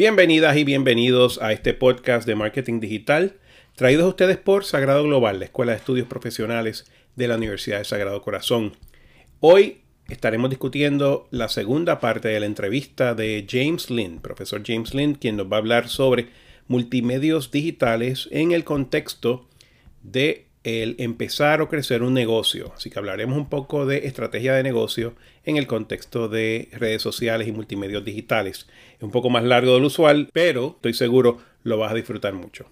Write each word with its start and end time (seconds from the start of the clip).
Bienvenidas 0.00 0.56
y 0.56 0.64
bienvenidos 0.64 1.42
a 1.42 1.52
este 1.52 1.74
podcast 1.74 2.26
de 2.26 2.34
marketing 2.34 2.80
digital, 2.80 3.36
traídos 3.76 4.06
a 4.06 4.08
ustedes 4.08 4.38
por 4.38 4.64
Sagrado 4.64 5.02
Global, 5.02 5.40
la 5.40 5.44
Escuela 5.44 5.72
de 5.72 5.78
Estudios 5.78 6.08
Profesionales 6.08 6.90
de 7.16 7.28
la 7.28 7.36
Universidad 7.36 7.80
de 7.80 7.84
Sagrado 7.84 8.22
Corazón. 8.22 8.72
Hoy 9.40 9.82
estaremos 10.08 10.48
discutiendo 10.48 11.28
la 11.30 11.50
segunda 11.50 12.00
parte 12.00 12.28
de 12.28 12.40
la 12.40 12.46
entrevista 12.46 13.14
de 13.14 13.46
James 13.46 13.90
Lynn, 13.90 14.20
profesor 14.20 14.62
James 14.64 14.94
Lynn, 14.94 15.16
quien 15.16 15.36
nos 15.36 15.52
va 15.52 15.56
a 15.56 15.58
hablar 15.58 15.90
sobre 15.90 16.28
multimedios 16.66 17.50
digitales 17.50 18.26
en 18.32 18.52
el 18.52 18.64
contexto 18.64 19.50
de 20.02 20.46
el 20.64 20.96
empezar 20.98 21.62
o 21.62 21.68
crecer 21.68 22.02
un 22.02 22.14
negocio. 22.14 22.72
Así 22.76 22.90
que 22.90 22.98
hablaremos 22.98 23.36
un 23.36 23.48
poco 23.48 23.86
de 23.86 24.06
estrategia 24.06 24.54
de 24.54 24.62
negocio 24.62 25.14
en 25.44 25.56
el 25.56 25.66
contexto 25.66 26.28
de 26.28 26.68
redes 26.72 27.02
sociales 27.02 27.48
y 27.48 27.52
multimedios 27.52 28.04
digitales. 28.04 28.66
Es 28.96 29.02
un 29.02 29.10
poco 29.10 29.30
más 29.30 29.44
largo 29.44 29.74
del 29.74 29.84
usual, 29.84 30.28
pero 30.32 30.74
estoy 30.76 30.94
seguro 30.94 31.38
lo 31.62 31.78
vas 31.78 31.92
a 31.92 31.94
disfrutar 31.94 32.34
mucho. 32.34 32.66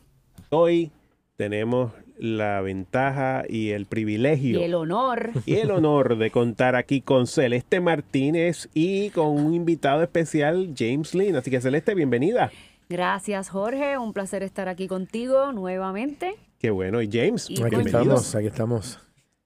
Hoy 0.51 0.91
tenemos 1.37 1.93
la 2.19 2.61
ventaja 2.61 3.45
y 3.49 3.71
el 3.71 3.87
privilegio. 3.87 4.61
Y 4.61 4.65
el 4.65 4.75
honor. 4.75 5.31
Y 5.47 5.57
el 5.57 5.71
honor 5.71 6.19
de 6.19 6.31
contar 6.31 6.75
aquí 6.75 7.01
con 7.01 7.27
Celeste 7.27 7.81
Martínez 7.81 8.69
y 8.75 9.11
con 9.11 9.29
un 9.29 9.55
invitado 9.55 10.03
especial, 10.03 10.75
James 10.77 11.15
Lynn. 11.15 11.37
Así 11.37 11.51
que 11.51 11.61
Celeste, 11.61 11.95
bienvenida. 11.95 12.51
Gracias, 12.89 13.51
Jorge. 13.51 13.99
Un 13.99 14.13
placer 14.13 14.43
estar 14.43 14.69
aquí 14.69 14.89
contigo 14.89 15.53
nuevamente. 15.53 16.35
Qué 16.59 16.71
bueno. 16.71 17.01
¿Y 17.01 17.09
James? 17.11 17.49
aquí 17.65 17.77
estamos, 17.77 18.35
aquí 18.35 18.47
estamos. 18.49 18.99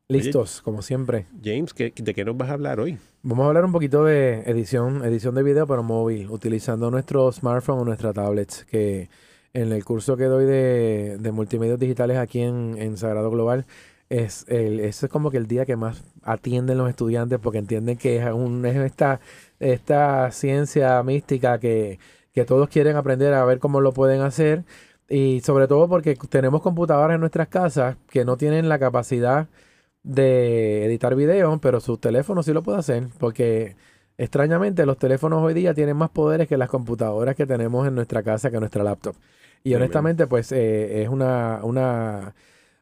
Listos, 0.09 0.63
como 0.63 0.83
siempre. 0.83 1.27
James, 1.43 1.75
¿de 1.75 2.15
qué 2.15 2.25
nos 2.25 2.37
vas 2.37 2.51
a 2.51 2.55
hablar 2.55 2.81
hoy? 2.81 2.99
Vamos 3.23 3.45
a 3.45 3.49
hablar 3.49 3.65
un 3.65 3.73
poquito 3.73 4.05
de 4.05 4.41
edición, 4.41 5.05
edición 5.05 5.35
de 5.35 5.43
video 5.43 5.67
para 5.67 5.83
móvil, 5.83 6.29
utilizando 6.31 6.91
nuestro 6.91 7.31
smartphone 7.31 7.81
o 7.81 7.85
nuestra 7.85 8.13
tablet, 8.13 8.67
que 8.71 9.09
en 9.53 9.73
el 9.73 9.85
curso 9.85 10.17
que 10.17 10.25
doy 10.25 10.45
de, 10.47 11.19
de 11.19 11.33
multimedios 11.33 11.79
digitales 11.79 12.17
aquí 12.17 12.41
en, 12.41 12.97
Sagrado 12.97 13.31
Global, 13.31 13.67
es 14.09 14.47
el, 14.49 14.81
ese 14.81 15.07
es 15.07 15.13
como 15.13 15.31
que 15.31 15.37
el 15.39 15.47
día 15.47 15.65
que 15.67 15.77
más 15.77 16.05
atienden 16.23 16.79
los 16.79 16.89
estudiantes 16.89 17.39
porque 17.39 17.59
entienden 17.59 17.97
que 17.97 18.17
es, 18.17 18.33
un, 18.33 18.65
es 18.67 18.77
esta, 18.77 19.21
esta 19.61 20.31
ciencia 20.31 21.03
mística 21.03 21.59
que, 21.59 21.99
que 22.33 22.45
todos 22.45 22.69
quieren 22.69 22.97
aprender 22.97 23.33
a 23.35 23.45
ver 23.45 23.59
cómo 23.59 23.81
lo 23.81 23.93
pueden 23.93 24.23
hacer 24.23 24.65
y 25.13 25.41
sobre 25.41 25.69
todo 25.69 25.89
porque 25.89 26.17
tenemos 26.31 26.63
computadoras 26.63 27.17
en 27.17 27.21
nuestras 27.21 27.49
casas 27.49 27.99
que 28.09 28.25
no 28.25 28.39
tienen 28.39 28.71
la 28.71 28.79
capacidad 28.79 29.47
de 30.03 30.87
editar 30.87 31.15
video, 31.15 31.59
pero 31.61 31.81
su 31.81 31.99
teléfono 31.99 32.43
sí 32.43 32.55
lo 32.55 32.63
puede 32.63 32.79
hacer, 32.79 33.09
porque 33.19 33.77
extrañamente 34.17 34.87
los 34.87 34.97
teléfonos 34.97 35.43
hoy 35.43 35.53
día 35.53 35.75
tienen 35.75 35.99
más 35.99 36.09
poderes 36.09 36.49
que 36.49 36.57
las 36.57 36.71
computadoras 36.71 37.37
que 37.37 37.45
tenemos 37.45 37.87
en 37.87 37.95
nuestra 37.95 38.23
casa, 38.23 38.51
que 38.51 38.59
nuestra 38.59 38.83
laptop. 38.85 39.15
Y 39.63 39.75
honestamente, 39.75 40.27
pues 40.27 40.51
eh, 40.51 41.03
es 41.03 41.11
una, 41.11 41.61
una, 41.63 42.35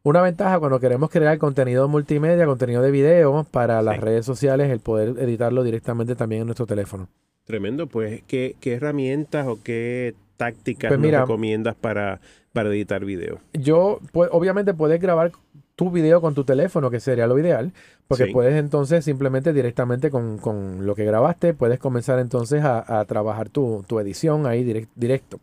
una 0.05 0.23
ventaja 0.23 0.61
cuando 0.61 0.78
queremos 0.78 1.11
crear 1.11 1.36
contenido 1.36 1.89
multimedia, 1.89 2.47
contenido 2.47 2.81
de 2.81 2.92
video 2.92 3.45
para 3.51 3.83
las 3.83 3.98
redes 3.98 4.25
sociales, 4.25 4.70
el 4.70 4.78
poder 4.78 5.19
editarlo 5.19 5.64
directamente 5.64 6.14
también 6.14 6.42
en 6.42 6.47
nuestro 6.47 6.67
teléfono. 6.67 7.08
Tremendo, 7.45 7.89
pues, 7.89 8.23
¿qué, 8.28 8.55
qué 8.61 8.75
herramientas 8.75 9.48
o 9.48 9.58
qué 9.64 10.14
tácticas 10.41 10.88
pues 10.88 10.98
nos 10.98 11.20
recomiendas 11.20 11.74
para, 11.74 12.20
para 12.55 12.70
editar 12.70 13.05
video? 13.05 13.41
Yo, 13.52 14.00
pues, 14.12 14.30
obviamente 14.33 14.72
puedes 14.72 14.98
grabar 14.98 15.33
tu 15.77 15.91
video 15.91 16.22
con 16.22 16.34
tu 16.34 16.44
teléfono, 16.44 16.91
que 16.91 16.98
sería 16.98 17.27
lo 17.27 17.38
ideal, 17.38 17.72
porque 18.08 18.28
puedes 18.28 18.55
entonces 18.55 19.05
simplemente 19.05 19.52
directamente 19.52 20.11
con, 20.11 20.86
lo 20.86 20.94
que 20.94 21.05
grabaste, 21.05 21.52
puedes 21.52 21.78
comenzar 21.78 22.18
entonces 22.18 22.62
a, 22.64 23.05
trabajar 23.06 23.50
tu, 23.50 23.84
edición 24.00 24.46
ahí 24.46 24.86
directo. 24.94 25.41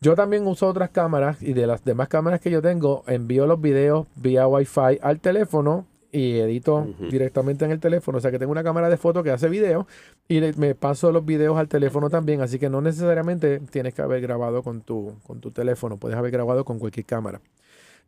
Yo 0.00 0.14
también 0.14 0.46
uso 0.46 0.66
otras 0.66 0.90
cámaras 0.90 1.42
y 1.42 1.52
de 1.52 1.66
las 1.66 1.84
demás 1.84 2.08
cámaras 2.08 2.40
que 2.40 2.50
yo 2.50 2.60
tengo, 2.60 3.04
envío 3.06 3.46
los 3.46 3.60
videos 3.60 4.06
vía 4.16 4.48
Wi-Fi 4.48 4.98
al 5.00 5.20
teléfono 5.20 5.86
y 6.12 6.38
edito 6.38 6.86
directamente 7.10 7.64
en 7.64 7.70
el 7.70 7.80
teléfono. 7.80 8.18
O 8.18 8.20
sea 8.20 8.30
que 8.30 8.38
tengo 8.38 8.52
una 8.52 8.62
cámara 8.62 8.90
de 8.90 8.98
foto 8.98 9.22
que 9.22 9.30
hace 9.30 9.48
video 9.48 9.86
y 10.28 10.40
me 10.56 10.74
paso 10.74 11.10
los 11.10 11.24
videos 11.24 11.56
al 11.58 11.68
teléfono 11.68 12.10
también. 12.10 12.42
Así 12.42 12.58
que 12.58 12.68
no 12.68 12.82
necesariamente 12.82 13.60
tienes 13.70 13.94
que 13.94 14.02
haber 14.02 14.20
grabado 14.20 14.62
con 14.62 14.82
tu, 14.82 15.14
con 15.26 15.40
tu 15.40 15.50
teléfono, 15.50 15.96
puedes 15.96 16.18
haber 16.18 16.30
grabado 16.30 16.64
con 16.64 16.78
cualquier 16.78 17.06
cámara. 17.06 17.40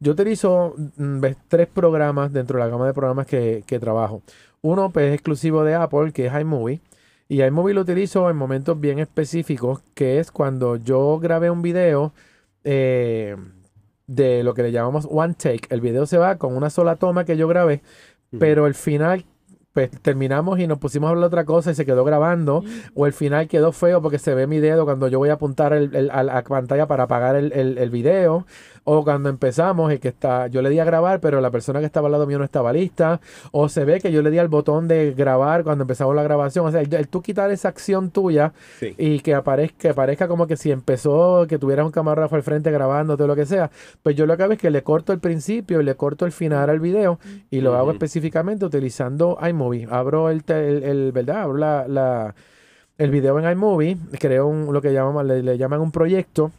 Yo 0.00 0.12
utilizo 0.12 0.74
mm, 0.96 1.24
tres 1.48 1.66
programas 1.66 2.32
dentro 2.32 2.58
de 2.58 2.64
la 2.64 2.70
gama 2.70 2.86
de 2.86 2.92
programas 2.92 3.26
que, 3.26 3.64
trabajo. 3.80 4.22
Uno 4.60 4.90
pues, 4.90 5.06
es 5.06 5.14
exclusivo 5.14 5.64
de 5.64 5.74
Apple, 5.74 6.12
que 6.12 6.26
es 6.26 6.40
iMovie. 6.40 6.80
Y 7.26 7.42
iMovie 7.42 7.74
lo 7.74 7.80
utilizo 7.80 8.28
en 8.28 8.36
momentos 8.36 8.78
bien 8.78 8.98
específicos, 8.98 9.80
que 9.94 10.18
es 10.18 10.30
cuando 10.30 10.76
yo 10.76 11.18
grabé 11.18 11.50
un 11.50 11.62
video. 11.62 12.12
Eh, 12.64 13.36
de 14.06 14.42
lo 14.42 14.54
que 14.54 14.62
le 14.62 14.72
llamamos 14.72 15.08
one 15.10 15.34
take. 15.34 15.66
El 15.70 15.80
video 15.80 16.06
se 16.06 16.18
va 16.18 16.36
con 16.36 16.56
una 16.56 16.70
sola 16.70 16.96
toma 16.96 17.24
que 17.24 17.36
yo 17.36 17.48
grabé, 17.48 17.82
pero 18.38 18.66
el 18.66 18.74
final 18.74 19.24
pues 19.74 19.90
terminamos 19.90 20.60
y 20.60 20.68
nos 20.68 20.78
pusimos 20.78 21.08
a 21.08 21.10
hablar 21.10 21.26
otra 21.26 21.44
cosa 21.44 21.72
y 21.72 21.74
se 21.74 21.84
quedó 21.84 22.04
grabando. 22.04 22.62
O 22.94 23.06
el 23.06 23.12
final 23.12 23.48
quedó 23.48 23.72
feo 23.72 24.00
porque 24.00 24.18
se 24.18 24.32
ve 24.34 24.46
mi 24.46 24.60
dedo 24.60 24.84
cuando 24.84 25.08
yo 25.08 25.18
voy 25.18 25.30
a 25.30 25.34
apuntar 25.34 25.72
el, 25.72 26.10
a 26.10 26.22
la 26.22 26.42
pantalla 26.44 26.86
para 26.86 27.02
apagar 27.02 27.34
el, 27.34 27.52
el, 27.52 27.90
video. 27.90 28.46
O 28.86 29.02
cuando 29.02 29.30
empezamos 29.30 29.92
y 29.94 29.98
que 29.98 30.08
está, 30.08 30.46
yo 30.48 30.60
le 30.60 30.68
di 30.68 30.78
a 30.78 30.84
grabar, 30.84 31.18
pero 31.20 31.40
la 31.40 31.50
persona 31.50 31.80
que 31.80 31.86
estaba 31.86 32.08
al 32.08 32.12
lado 32.12 32.26
mío 32.26 32.38
no 32.38 32.44
estaba 32.44 32.70
lista. 32.72 33.20
O 33.50 33.70
se 33.70 33.84
ve 33.86 33.98
que 33.98 34.12
yo 34.12 34.20
le 34.20 34.30
di 34.30 34.38
al 34.38 34.48
botón 34.48 34.88
de 34.88 35.12
grabar 35.12 35.64
cuando 35.64 35.82
empezamos 35.82 36.14
la 36.14 36.22
grabación. 36.22 36.66
O 36.66 36.70
sea, 36.70 36.82
el, 36.82 37.08
tú 37.08 37.22
quitar 37.22 37.50
esa 37.50 37.68
acción 37.68 38.10
tuya 38.10 38.52
y 38.98 39.20
que 39.20 39.34
aparezca, 39.34 39.78
que 39.78 39.94
parezca 39.94 40.28
como 40.28 40.46
que 40.46 40.58
si 40.58 40.70
empezó, 40.70 41.46
que 41.48 41.58
tuvieras 41.58 41.86
un 41.86 41.92
camarógrafo 41.92 42.36
al 42.36 42.42
frente 42.42 42.70
grabando, 42.70 43.16
todo 43.16 43.26
lo 43.26 43.36
que 43.36 43.46
sea. 43.46 43.70
Pues 44.02 44.16
yo 44.16 44.26
lo 44.26 44.36
que 44.36 44.42
hago 44.42 44.52
es 44.52 44.58
que 44.58 44.70
le 44.70 44.82
corto 44.82 45.14
el 45.14 45.18
principio 45.18 45.80
y 45.80 45.84
le 45.84 45.94
corto 45.94 46.26
el 46.26 46.32
final 46.32 46.68
al 46.68 46.80
video 46.80 47.18
y 47.50 47.62
lo 47.62 47.74
hago 47.76 47.90
específicamente 47.90 48.66
utilizando 48.66 49.38
iMovie. 49.48 49.88
Abro 49.90 50.28
el, 50.28 50.42
el, 50.46 51.12
¿verdad? 51.12 51.42
Abro 51.42 51.56
la, 51.56 52.34
el 52.98 53.10
video 53.10 53.38
en 53.38 53.50
iMovie, 53.50 53.96
creo 54.18 54.46
un, 54.46 54.72
lo 54.72 54.82
que 54.82 54.92
llaman, 54.92 55.26
le 55.26 55.58
llaman 55.58 55.80
un 55.80 55.90
proyecto 55.90 56.52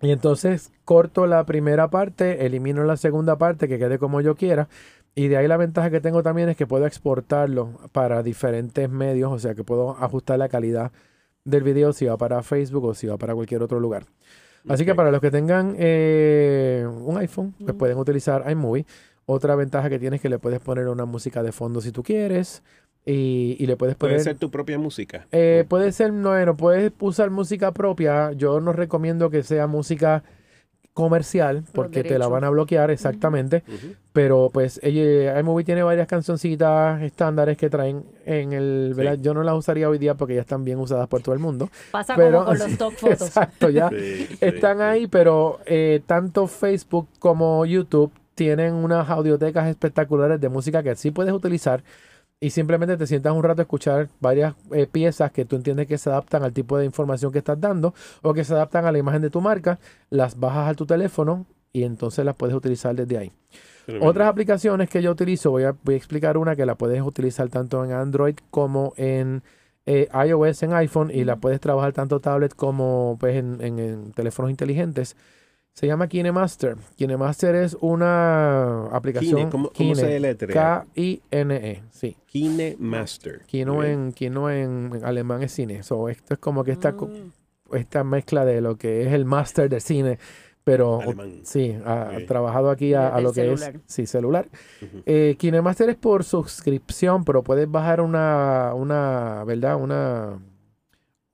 y 0.00 0.10
entonces 0.10 0.72
corto 0.84 1.26
la 1.26 1.44
primera 1.44 1.88
parte, 1.88 2.46
elimino 2.46 2.84
la 2.84 2.96
segunda 2.96 3.36
parte 3.36 3.68
que 3.68 3.78
quede 3.78 3.98
como 3.98 4.20
yo 4.20 4.34
quiera. 4.34 4.68
Y 5.14 5.28
de 5.28 5.36
ahí 5.36 5.46
la 5.46 5.56
ventaja 5.56 5.90
que 5.90 6.00
tengo 6.00 6.22
también 6.22 6.48
es 6.48 6.56
que 6.56 6.66
puedo 6.66 6.86
exportarlo 6.86 7.70
para 7.92 8.22
diferentes 8.22 8.90
medios, 8.90 9.32
o 9.32 9.38
sea 9.38 9.54
que 9.54 9.62
puedo 9.62 9.96
ajustar 10.00 10.38
la 10.38 10.48
calidad 10.48 10.90
del 11.44 11.62
video 11.62 11.92
si 11.92 12.06
va 12.06 12.16
para 12.16 12.42
Facebook 12.42 12.84
o 12.84 12.94
si 12.94 13.06
va 13.06 13.16
para 13.16 13.34
cualquier 13.34 13.62
otro 13.62 13.78
lugar. 13.78 14.06
Así 14.68 14.84
que 14.84 14.94
para 14.94 15.10
los 15.10 15.20
que 15.20 15.30
tengan 15.30 15.76
eh, 15.78 16.86
un 16.86 17.18
iPhone, 17.18 17.54
pues 17.58 17.74
pueden 17.74 17.98
utilizar 17.98 18.50
iMovie. 18.50 18.86
Otra 19.26 19.54
ventaja 19.54 19.88
que 19.88 19.98
tienes 19.98 20.18
es 20.18 20.22
que 20.22 20.28
le 20.28 20.38
puedes 20.38 20.60
poner 20.60 20.88
una 20.88 21.04
música 21.04 21.42
de 21.42 21.52
fondo 21.52 21.80
si 21.80 21.92
tú 21.92 22.02
quieres. 22.02 22.62
Y, 23.06 23.66
le 23.66 23.76
puedes 23.76 23.96
poner... 23.96 24.16
¿Puede 24.16 24.24
ser 24.24 24.38
tu 24.38 24.50
propia 24.50 24.78
música? 24.78 25.26
Eh, 25.30 25.64
puede 25.68 25.92
ser, 25.92 26.12
no, 26.12 26.56
puedes 26.56 26.92
usar 27.00 27.30
música 27.30 27.72
propia. 27.72 28.32
Yo 28.32 28.60
no 28.60 28.72
recomiendo 28.72 29.30
que 29.30 29.42
sea 29.42 29.66
música 29.66 30.22
comercial 30.94 31.64
porque 31.72 32.04
te 32.04 32.18
la 32.18 32.28
van 32.28 32.44
a 32.44 32.50
bloquear 32.50 32.90
exactamente. 32.90 33.62
Pero 34.12 34.50
pues 34.54 34.78
ella, 34.82 35.38
iMovie 35.40 35.64
tiene 35.64 35.82
varias 35.82 36.06
cancioncitas 36.06 37.02
estándares 37.02 37.58
que 37.58 37.68
traen 37.68 38.04
en 38.24 38.52
el 38.52 39.18
yo 39.20 39.34
no 39.34 39.42
las 39.42 39.56
usaría 39.56 39.88
hoy 39.88 39.98
día 39.98 40.14
porque 40.14 40.36
ya 40.36 40.42
están 40.42 40.64
bien 40.64 40.78
usadas 40.78 41.08
por 41.08 41.20
todo 41.20 41.34
el 41.34 41.40
mundo. 41.40 41.68
Pasa 41.90 42.14
como 42.14 42.44
con 42.44 42.58
los 42.58 42.78
top 42.78 42.92
fotos. 42.96 43.22
exacto 43.22 43.70
ya 43.70 43.90
están 44.40 44.80
ahí 44.80 45.08
pero 45.08 45.58
eh, 45.66 46.00
tanto 46.06 46.46
Facebook 46.46 47.08
como 47.18 47.66
YouTube 47.66 48.12
tienen 48.36 48.74
unas 48.74 49.10
audiotecas 49.10 49.68
espectaculares 49.68 50.40
de 50.40 50.48
música 50.48 50.82
que 50.84 50.94
sí 50.94 51.10
puedes 51.10 51.34
utilizar 51.34 51.82
y 52.44 52.50
simplemente 52.50 52.98
te 52.98 53.06
sientas 53.06 53.32
un 53.32 53.42
rato 53.42 53.62
a 53.62 53.64
escuchar 53.64 54.10
varias 54.20 54.54
eh, 54.70 54.86
piezas 54.86 55.32
que 55.32 55.46
tú 55.46 55.56
entiendes 55.56 55.86
que 55.86 55.96
se 55.96 56.10
adaptan 56.10 56.42
al 56.42 56.52
tipo 56.52 56.76
de 56.76 56.84
información 56.84 57.32
que 57.32 57.38
estás 57.38 57.58
dando 57.58 57.94
o 58.20 58.34
que 58.34 58.44
se 58.44 58.52
adaptan 58.52 58.84
a 58.84 58.92
la 58.92 58.98
imagen 58.98 59.22
de 59.22 59.30
tu 59.30 59.40
marca, 59.40 59.78
las 60.10 60.38
bajas 60.38 60.68
a 60.68 60.74
tu 60.74 60.84
teléfono 60.84 61.46
y 61.72 61.84
entonces 61.84 62.22
las 62.22 62.34
puedes 62.34 62.54
utilizar 62.54 62.94
desde 62.94 63.16
ahí. 63.16 63.32
Otras 64.02 64.28
aplicaciones 64.28 64.90
que 64.90 65.00
yo 65.00 65.10
utilizo, 65.10 65.52
voy 65.52 65.62
a, 65.62 65.74
voy 65.84 65.94
a, 65.94 65.96
explicar 65.96 66.36
una 66.36 66.54
que 66.54 66.66
la 66.66 66.74
puedes 66.74 67.00
utilizar 67.00 67.48
tanto 67.48 67.82
en 67.82 67.92
Android 67.92 68.36
como 68.50 68.92
en 68.98 69.42
eh, 69.86 70.10
iOS 70.26 70.64
en 70.64 70.74
iPhone 70.74 71.10
y 71.10 71.24
la 71.24 71.36
puedes 71.36 71.60
trabajar 71.60 71.94
tanto 71.94 72.20
tablet 72.20 72.54
como 72.54 73.16
pues, 73.18 73.36
en 73.36 74.12
teléfonos 74.12 74.50
inteligentes. 74.50 75.16
Se 75.74 75.88
llama 75.88 76.06
KineMaster. 76.06 76.76
KineMaster 76.96 77.56
es 77.56 77.76
una 77.80 78.86
aplicación. 78.86 79.50
Kine, 79.50 79.50
¿cómo, 79.50 79.70
se 79.96 80.36
K-I-N-E, 80.46 81.82
sí. 81.90 82.16
KineMaster. 82.26 83.40
Kino, 83.46 83.82
en, 83.82 84.12
Kino 84.12 84.50
en, 84.50 85.00
alemán 85.02 85.42
es 85.42 85.50
cine. 85.50 85.82
So, 85.82 86.08
esto 86.08 86.34
es 86.34 86.38
como 86.38 86.62
que 86.62 86.70
esta, 86.70 86.92
mm. 86.92 87.32
esta 87.72 88.04
mezcla 88.04 88.44
de 88.44 88.60
lo 88.60 88.76
que 88.76 89.02
es 89.02 89.12
el 89.12 89.24
master 89.24 89.68
del 89.68 89.80
cine. 89.80 90.20
Pero 90.62 91.00
sí, 91.42 91.76
ha 91.84 92.18
trabajado 92.28 92.70
aquí 92.70 92.94
a, 92.94 93.20
lo 93.20 93.32
que 93.32 93.52
es 93.52 93.72
sí, 93.86 94.06
celular. 94.06 94.48
Eh, 95.06 95.34
KineMaster 95.40 95.90
es 95.90 95.96
por 95.96 96.22
suscripción, 96.22 97.24
pero 97.24 97.42
puedes 97.42 97.68
bajar 97.68 98.00
una, 98.00 98.72
una 98.74 99.42
¿verdad? 99.44 99.76
Una 99.76 100.38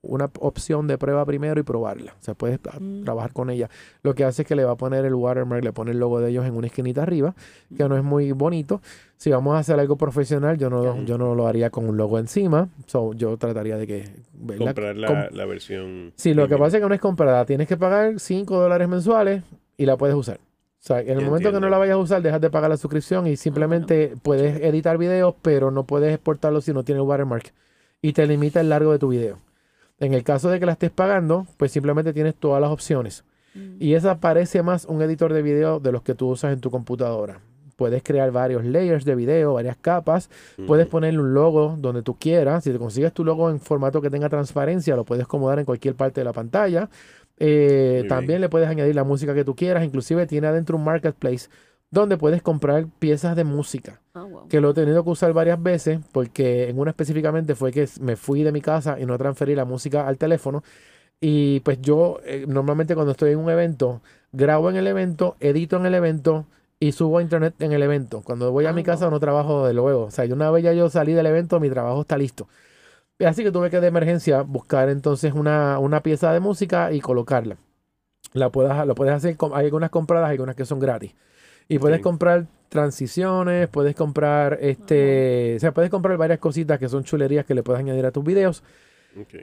una 0.03 0.31
opción 0.39 0.87
de 0.87 0.97
prueba 0.97 1.25
primero 1.25 1.59
y 1.59 1.63
probarla. 1.63 2.13
O 2.19 2.23
sea, 2.23 2.33
puedes 2.33 2.59
mm. 2.79 3.03
trabajar 3.03 3.33
con 3.33 3.49
ella. 3.49 3.69
Lo 4.01 4.15
que 4.15 4.23
hace 4.23 4.41
es 4.41 4.47
que 4.47 4.55
le 4.55 4.63
va 4.63 4.71
a 4.71 4.75
poner 4.75 5.05
el 5.05 5.13
watermark, 5.13 5.63
le 5.63 5.73
pone 5.73 5.91
el 5.91 5.99
logo 5.99 6.19
de 6.19 6.29
ellos 6.31 6.45
en 6.45 6.55
una 6.55 6.67
esquinita 6.67 7.03
arriba, 7.03 7.35
que 7.75 7.87
no 7.87 7.95
es 7.95 8.03
muy 8.03 8.31
bonito. 8.31 8.81
Si 9.17 9.29
vamos 9.29 9.55
a 9.55 9.59
hacer 9.59 9.79
algo 9.79 9.97
profesional, 9.97 10.57
yo 10.57 10.69
no, 10.69 11.03
yo 11.03 11.17
no 11.17 11.35
lo 11.35 11.47
haría 11.47 11.69
con 11.69 11.87
un 11.87 11.97
logo 11.97 12.17
encima. 12.17 12.69
So, 12.87 13.13
yo 13.13 13.37
trataría 13.37 13.77
de 13.77 13.85
que... 13.85 14.09
Comprar 14.57 14.95
la, 14.95 15.45
versión... 15.45 16.13
Sí, 16.15 16.33
lo 16.33 16.47
que 16.47 16.57
pasa 16.57 16.77
es 16.77 16.83
que 16.83 16.89
no 16.89 16.95
es 16.95 17.01
comprada. 17.01 17.45
Tienes 17.45 17.67
que 17.67 17.77
pagar 17.77 18.19
5 18.19 18.59
dólares 18.59 18.89
mensuales 18.89 19.43
y 19.77 19.85
la 19.85 19.97
puedes 19.97 20.15
usar. 20.15 20.37
O 20.37 20.83
sea, 20.83 20.99
en 21.01 21.19
el 21.19 21.25
momento 21.25 21.51
que 21.51 21.59
no 21.59 21.69
la 21.69 21.77
vayas 21.77 21.93
a 21.93 21.99
usar, 21.99 22.23
dejas 22.23 22.41
de 22.41 22.49
pagar 22.49 22.71
la 22.71 22.77
suscripción 22.77 23.27
y 23.27 23.37
simplemente 23.37 24.15
puedes 24.23 24.59
editar 24.63 24.97
videos, 24.97 25.35
pero 25.43 25.69
no 25.69 25.83
puedes 25.83 26.11
exportarlos 26.11 26.65
si 26.65 26.73
no 26.73 26.83
tiene 26.83 27.01
watermark. 27.01 27.53
Y 28.01 28.13
te 28.13 28.25
limita 28.25 28.61
el 28.61 28.69
largo 28.69 28.91
de 28.91 28.97
tu 28.97 29.09
video. 29.09 29.37
En 30.01 30.15
el 30.15 30.23
caso 30.23 30.49
de 30.49 30.59
que 30.59 30.65
la 30.65 30.71
estés 30.73 30.89
pagando, 30.89 31.45
pues 31.57 31.71
simplemente 31.71 32.11
tienes 32.11 32.33
todas 32.35 32.59
las 32.59 32.71
opciones. 32.71 33.23
Mm. 33.53 33.75
Y 33.79 33.93
esa 33.93 34.19
parece 34.19 34.63
más 34.63 34.85
un 34.85 34.99
editor 35.03 35.31
de 35.31 35.43
video 35.43 35.79
de 35.79 35.91
los 35.91 36.01
que 36.01 36.15
tú 36.15 36.29
usas 36.29 36.53
en 36.53 36.59
tu 36.59 36.71
computadora. 36.71 37.39
Puedes 37.75 38.01
crear 38.03 38.31
varios 38.31 38.65
layers 38.65 39.05
de 39.05 39.15
video, 39.15 39.53
varias 39.53 39.77
capas. 39.77 40.29
Puedes 40.67 40.87
ponerle 40.87 41.19
un 41.19 41.33
logo 41.33 41.77
donde 41.79 42.01
tú 42.01 42.15
quieras. 42.15 42.63
Si 42.63 42.71
te 42.71 42.77
consigues 42.77 43.13
tu 43.13 43.23
logo 43.23 43.49
en 43.49 43.59
formato 43.59 44.01
que 44.01 44.09
tenga 44.09 44.29
transparencia, 44.29 44.95
lo 44.95 45.03
puedes 45.03 45.25
acomodar 45.25 45.59
en 45.59 45.65
cualquier 45.65 45.95
parte 45.95 46.21
de 46.21 46.25
la 46.25 46.33
pantalla. 46.33 46.89
Eh, 47.37 48.05
también 48.07 48.41
le 48.41 48.49
puedes 48.49 48.67
añadir 48.67 48.93
la 48.93 49.03
música 49.03 49.33
que 49.33 49.43
tú 49.43 49.55
quieras. 49.55 49.83
Inclusive 49.83 50.27
tiene 50.27 50.47
adentro 50.47 50.77
un 50.77 50.83
marketplace 50.83 51.49
donde 51.91 52.17
puedes 52.17 52.41
comprar 52.41 52.85
piezas 52.99 53.35
de 53.35 53.43
música. 53.43 53.99
Que 54.49 54.61
lo 54.61 54.71
he 54.71 54.73
tenido 54.73 55.03
que 55.03 55.09
usar 55.09 55.33
varias 55.33 55.61
veces 55.61 55.99
porque 56.11 56.69
en 56.69 56.79
una 56.79 56.91
específicamente 56.91 57.55
fue 57.55 57.71
que 57.71 57.87
me 57.99 58.15
fui 58.15 58.43
de 58.43 58.51
mi 58.51 58.61
casa 58.61 58.99
y 58.99 59.05
no 59.05 59.17
transferí 59.17 59.55
la 59.55 59.65
música 59.65 60.07
al 60.07 60.17
teléfono. 60.17 60.63
Y 61.19 61.59
pues 61.61 61.79
yo 61.81 62.19
eh, 62.25 62.45
normalmente 62.47 62.95
cuando 62.95 63.11
estoy 63.11 63.31
en 63.31 63.39
un 63.39 63.49
evento, 63.49 64.01
grabo 64.31 64.69
en 64.69 64.75
el 64.75 64.87
evento, 64.87 65.35
edito 65.39 65.77
en 65.77 65.85
el 65.85 65.93
evento 65.93 66.47
y 66.79 66.93
subo 66.93 67.19
a 67.19 67.21
internet 67.21 67.53
en 67.59 67.73
el 67.73 67.83
evento. 67.83 68.21
Cuando 68.21 68.51
voy 68.51 68.65
a 68.65 68.73
mi 68.73 68.81
ah, 68.81 68.85
casa 68.85 69.09
no 69.09 69.19
trabajo 69.19 69.67
de 69.67 69.73
luego. 69.73 70.05
O 70.05 70.11
sea, 70.11 70.25
una 70.33 70.49
vez 70.49 70.63
ya 70.63 70.73
yo 70.73 70.89
salí 70.89 71.13
del 71.13 71.27
evento, 71.27 71.59
mi 71.59 71.69
trabajo 71.69 72.01
está 72.01 72.17
listo. 72.17 72.47
Así 73.19 73.43
que 73.43 73.51
tuve 73.51 73.69
que 73.69 73.79
de 73.79 73.87
emergencia 73.87 74.41
buscar 74.41 74.89
entonces 74.89 75.33
una, 75.33 75.77
una 75.77 76.01
pieza 76.01 76.33
de 76.33 76.39
música 76.39 76.91
y 76.91 76.99
colocarla. 77.01 77.57
La 78.33 78.49
puedes, 78.49 78.73
lo 78.87 78.95
puedes 78.95 79.13
hacer, 79.13 79.37
hay 79.53 79.65
algunas 79.65 79.91
compradas, 79.91 80.29
hay 80.29 80.33
algunas 80.33 80.55
que 80.55 80.65
son 80.65 80.79
gratis. 80.79 81.13
Y 81.67 81.79
puedes 81.79 82.01
comprar 82.01 82.47
transiciones, 82.71 83.67
puedes 83.67 83.95
comprar 83.95 84.57
este, 84.61 85.55
o 85.57 85.59
sea, 85.59 85.73
puedes 85.73 85.91
comprar 85.91 86.17
varias 86.17 86.39
cositas 86.39 86.79
que 86.79 86.87
son 86.87 87.03
chulerías 87.03 87.45
que 87.45 87.53
le 87.53 87.63
puedes 87.63 87.81
añadir 87.81 88.05
a 88.05 88.11
tus 88.11 88.23
videos. 88.23 88.63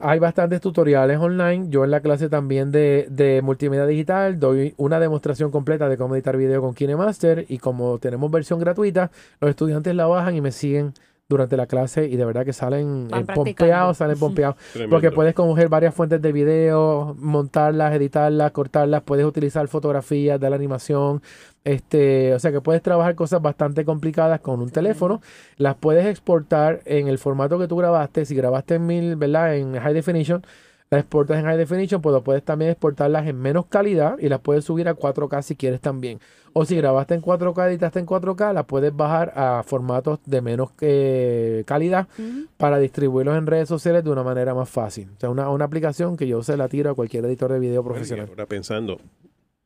Hay 0.01 0.19
bastantes 0.19 0.63
tutoriales 0.63 1.19
online. 1.19 1.67
Yo 1.69 1.85
en 1.85 1.91
la 1.91 2.01
clase 2.01 2.31
también 2.31 2.73
de, 2.73 3.07
de, 3.11 3.43
multimedia 3.43 3.85
digital 3.85 4.41
doy 4.41 4.73
una 4.79 4.99
demostración 4.99 5.51
completa 5.51 5.91
de 5.91 5.99
cómo 5.99 6.15
editar 6.15 6.39
video 6.39 6.63
con 6.63 6.73
KineMaster 6.73 7.45
y 7.51 7.59
como 7.59 7.99
tenemos 7.99 8.31
versión 8.31 8.61
gratuita, 8.61 9.11
los 9.41 9.51
estudiantes 9.51 9.95
la 9.95 10.07
bajan 10.07 10.35
y 10.35 10.41
me 10.41 10.51
siguen 10.51 10.95
durante 11.29 11.59
la 11.59 11.67
clase 11.67 12.07
y 12.07 12.17
de 12.17 12.25
verdad 12.25 12.45
que 12.45 12.55
salen 12.55 13.09
eh, 13.15 13.25
pompeados, 13.35 13.99
salen 13.99 14.19
pompeados. 14.19 14.57
porque 14.91 15.11
puedes 15.11 15.35
coger 15.35 15.69
varias 15.69 15.95
fuentes 15.95 16.23
de 16.23 16.33
video, 16.33 17.15
montarlas, 17.19 17.95
editarlas, 17.95 18.51
cortarlas, 18.53 19.03
puedes 19.03 19.27
utilizar 19.27 19.69
fotografías 19.69 20.41
de 20.41 20.49
la 20.49 20.57
animación, 20.57 21.23
este, 21.65 22.33
o 22.33 22.39
sea 22.39 22.51
que 22.51 22.63
puedes 22.63 22.81
trabajar 22.81 23.15
cosas 23.15 23.43
bastante 23.43 23.85
complicadas 23.85 24.41
con 24.41 24.61
un 24.61 24.71
teléfono, 24.71 25.21
las 25.59 25.77
puedes 25.77 26.07
exportar 26.07 26.81
en 26.87 27.09
el 27.09 27.19
formato 27.19 27.59
que 27.59 27.69
tú 27.69 27.77
grabaste, 27.77 28.25
si 28.25 28.35
grabaste 28.35 28.77
en 28.77 28.87
mil, 28.87 29.17
¿verdad? 29.17 29.55
En 29.57 29.79
high 29.79 29.93
definition, 29.93 30.43
las 30.91 31.01
exportas 31.01 31.39
en 31.39 31.45
high 31.45 31.59
definition, 31.59 32.01
pues 32.01 32.21
puedes 32.23 32.43
también 32.43 32.71
exportarlas 32.71 33.27
en 33.27 33.39
menos 33.39 33.67
calidad 33.67 34.19
y 34.19 34.29
las 34.29 34.41
puedes 34.41 34.65
subir 34.65 34.89
a 34.89 34.95
4K 34.95 35.43
si 35.43 35.55
quieres 35.55 35.81
también. 35.81 36.19
O 36.55 36.65
si 36.65 36.77
grabaste 36.77 37.15
en 37.15 37.23
4K, 37.23 37.69
editaste 37.69 37.99
en 37.99 38.07
4K, 38.07 38.55
las 38.55 38.65
puedes 38.65 38.97
bajar 38.97 39.33
a 39.37 39.63
formatos 39.63 40.19
de 40.25 40.41
menos 40.41 40.71
eh, 40.81 41.63
calidad 41.67 42.09
para 42.57 42.79
distribuirlos 42.79 43.37
en 43.37 43.47
redes 43.47 43.69
sociales 43.69 44.03
de 44.03 44.11
una 44.11 44.23
manera 44.23 44.55
más 44.55 44.69
fácil. 44.69 45.09
O 45.17 45.21
sea, 45.21 45.31
una, 45.31 45.51
una 45.51 45.67
aplicación 45.67 46.17
que 46.17 46.27
yo 46.27 46.43
se 46.43 46.57
la 46.57 46.69
tiro 46.69 46.91
a 46.91 46.95
cualquier 46.95 47.25
editor 47.27 47.53
de 47.53 47.59
video 47.59 47.85
profesional. 47.85 48.27
Ahora 48.29 48.47
pensando, 48.47 48.99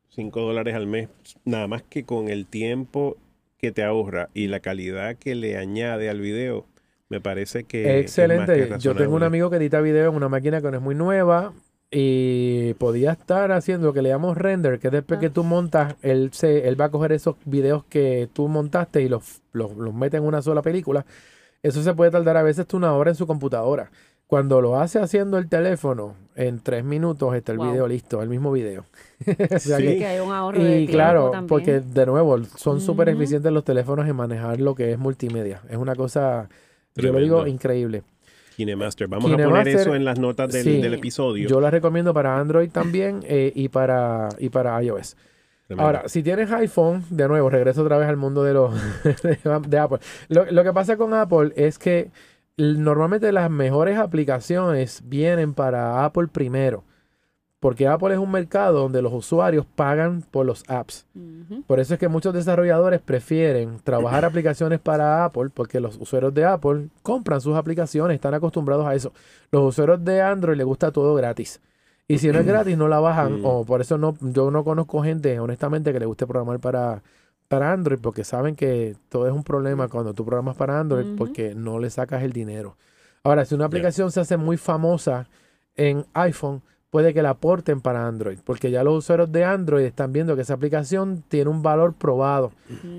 5 0.09 0.41
dólares 0.41 0.75
al 0.75 0.87
mes, 0.87 1.07
nada 1.45 1.67
más 1.67 1.83
que 1.83 2.03
con 2.03 2.27
el 2.27 2.45
tiempo 2.45 3.15
que 3.57 3.71
te 3.71 3.83
ahorra 3.83 4.29
y 4.33 4.47
la 4.47 4.59
calidad 4.59 5.15
que 5.15 5.35
le 5.35 5.57
añade 5.57 6.09
al 6.09 6.19
video, 6.19 6.65
me 7.13 7.21
parece 7.21 7.65
que. 7.65 7.99
Excelente. 7.99 8.75
Yo 8.79 8.95
tengo 8.95 9.15
un 9.15 9.23
amigo 9.23 9.51
que 9.51 9.57
edita 9.57 9.81
video 9.81 10.09
en 10.09 10.15
una 10.15 10.29
máquina 10.29 10.61
que 10.61 10.71
no 10.71 10.77
es 10.77 10.81
muy 10.83 10.95
nueva 10.95 11.53
y 11.91 12.73
podía 12.75 13.11
estar 13.11 13.51
haciendo 13.51 13.87
lo 13.87 13.93
que 13.93 14.01
le 14.01 14.09
llamamos 14.09 14.35
render, 14.35 14.79
que 14.79 14.89
después 14.89 15.19
que 15.19 15.27
ah. 15.27 15.33
tú 15.33 15.43
montas, 15.43 15.95
él, 16.01 16.31
se, 16.33 16.67
él 16.67 16.79
va 16.79 16.85
a 16.85 16.89
coger 16.89 17.11
esos 17.11 17.35
videos 17.45 17.83
que 17.85 18.27
tú 18.33 18.47
montaste 18.47 19.03
y 19.03 19.09
los, 19.09 19.43
los, 19.51 19.77
los 19.77 19.93
mete 19.93 20.17
en 20.17 20.23
una 20.23 20.41
sola 20.41 20.63
película. 20.63 21.05
Eso 21.61 21.83
se 21.83 21.93
puede 21.93 22.09
tardar 22.09 22.35
a 22.35 22.41
veces 22.41 22.65
una 22.73 22.93
hora 22.93 23.11
en 23.11 23.15
su 23.15 23.27
computadora. 23.27 23.91
Cuando 24.25 24.59
lo 24.59 24.79
hace 24.79 24.97
haciendo 24.97 25.37
el 25.37 25.47
teléfono, 25.47 26.15
en 26.35 26.59
tres 26.61 26.83
minutos 26.83 27.35
está 27.35 27.51
el 27.51 27.59
video 27.59 27.87
listo, 27.87 28.23
el 28.23 28.29
mismo 28.29 28.51
video. 28.51 28.85
sí. 29.59 29.71
que, 29.99 30.07
hay 30.07 30.19
un 30.19 30.31
ahorro 30.31 30.67
y 30.67 30.87
claro, 30.87 31.31
porque 31.47 31.81
de 31.81 32.05
nuevo, 32.07 32.43
son 32.57 32.81
súper 32.81 33.09
eficientes 33.09 33.51
los 33.51 33.63
teléfonos 33.63 34.07
en 34.07 34.15
manejar 34.15 34.59
lo 34.59 34.73
que 34.73 34.91
es 34.91 34.97
multimedia. 34.97 35.61
Es 35.69 35.77
una 35.77 35.95
cosa 35.95 36.49
yo 36.95 37.11
lo 37.11 37.19
digo 37.19 37.47
increíble. 37.47 38.03
KineMaster. 38.55 39.07
Vamos 39.07 39.31
a 39.31 39.37
poner 39.37 39.67
eso 39.67 39.95
en 39.95 40.05
las 40.05 40.19
notas 40.19 40.51
del, 40.51 40.93
episodio. 40.93 41.47
Yo 41.47 41.59
la 41.59 41.71
recomiendo 41.71 42.13
para 42.13 42.37
Android 42.37 42.69
también 42.69 43.21
eh, 43.27 43.51
y, 43.55 43.69
para, 43.69 44.29
y 44.37 44.49
para 44.49 44.81
iOS. 44.81 45.15
Ahora, 45.77 46.07
si 46.07 46.21
tienes 46.21 46.51
iPhone, 46.51 47.03
de 47.09 47.27
nuevo, 47.27 47.49
regreso 47.49 47.81
otra 47.81 47.97
vez 47.97 48.07
al 48.07 48.17
mundo 48.17 48.43
de, 48.43 48.53
los 48.53 48.73
de, 49.67 49.79
Apple. 49.79 49.99
Lo, 50.27 50.45
lo, 50.51 50.63
que 50.63 50.71
pasa 50.71 50.97
con 50.97 51.13
Apple 51.15 51.51
es 51.55 51.79
que 51.79 52.11
normalmente 52.57 53.31
las 53.31 53.49
mejores 53.49 53.97
aplicaciones 53.97 55.01
vienen 55.05 55.53
para 55.53 56.05
Apple 56.05 56.27
primero. 56.27 56.83
Porque 57.63 57.87
Apple 57.87 58.13
es 58.13 58.19
un 58.19 58.29
mercado 58.29 58.81
donde 58.81 59.01
los 59.01 59.13
usuarios 59.13 59.65
pagan 59.65 60.21
por 60.21 60.45
los 60.45 60.69
apps. 60.69 61.05
Por 61.65 61.79
eso 61.79 61.93
es 61.93 61.99
que 62.01 62.09
muchos 62.09 62.33
desarrolladores 62.33 62.99
prefieren 62.99 63.79
trabajar 63.85 64.25
aplicaciones 64.25 64.81
para 64.81 65.23
Apple 65.23 65.49
porque 65.53 65.79
los 65.79 65.95
usuarios 65.95 66.33
de 66.33 66.43
Apple 66.43 66.89
compran 67.03 67.39
sus 67.39 67.55
aplicaciones, 67.55 68.15
están 68.15 68.33
acostumbrados 68.33 68.85
a 68.85 68.95
eso. 68.95 69.13
Los 69.49 69.63
usuarios 69.63 70.03
de 70.03 70.21
Android 70.21 70.57
les 70.57 70.65
gusta 70.65 70.91
todo 70.91 71.15
gratis. 71.15 71.61
Y 72.05 72.17
si 72.17 72.33
no 72.33 72.39
es 72.39 72.45
gratis, 72.53 72.77
no 72.77 72.89
la 72.89 72.99
bajan. 72.99 73.39
O 73.45 73.63
por 73.63 73.79
eso 73.79 73.97
no, 73.97 74.17
yo 74.19 74.51
no 74.51 74.65
conozco 74.65 75.01
gente, 75.01 75.39
honestamente, 75.39 75.93
que 75.93 76.01
le 76.01 76.05
guste 76.05 76.27
programar 76.27 76.59
para, 76.59 77.01
para 77.47 77.71
Android 77.71 77.99
porque 78.01 78.25
saben 78.25 78.57
que 78.57 78.97
todo 79.07 79.25
es 79.25 79.31
un 79.31 79.45
problema 79.45 79.87
cuando 79.87 80.13
tú 80.13 80.25
programas 80.25 80.57
para 80.57 80.81
Android 80.81 81.15
porque 81.17 81.55
no 81.55 81.79
le 81.79 81.89
sacas 81.89 82.23
el 82.23 82.33
dinero. 82.33 82.75
Ahora, 83.23 83.45
si 83.45 83.55
una 83.55 83.63
aplicación 83.63 84.11
se 84.11 84.19
hace 84.19 84.35
muy 84.35 84.57
famosa 84.57 85.29
en 85.77 86.05
iPhone, 86.13 86.61
puede 86.93 87.11
que 87.11 87.23
la 87.23 87.31
aporten 87.31 87.81
para 87.81 88.05
Android, 88.05 88.37
porque 88.43 88.69
ya 88.69 88.83
los 88.83 88.99
usuarios 88.99 89.31
de 89.31 89.43
Android 89.43 89.83
están 89.83 90.13
viendo 90.13 90.35
que 90.35 90.43
esa 90.43 90.53
aplicación 90.53 91.23
tiene 91.27 91.49
un 91.49 91.63
valor 91.63 91.95
probado. 91.95 92.51